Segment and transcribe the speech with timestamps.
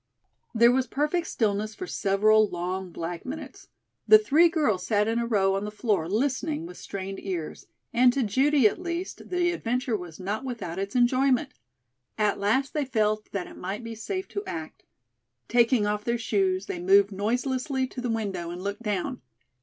[0.55, 3.67] There was perfect stillness for several long black minutes.
[4.07, 8.11] The three girls sat in a row on the floor listening with strained ears and
[8.13, 11.53] to Judy at least the adventure was not without its enjoyment.
[12.17, 14.81] At last they felt that it might be safe to act.
[15.47, 19.21] Taking off their shoes they moved noiselessly to the window and looked down.